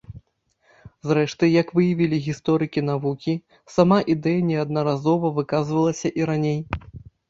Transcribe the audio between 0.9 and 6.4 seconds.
Зрэшты, як выявілі гісторыкі навукі, сама ідэя неаднаразова выказвалася і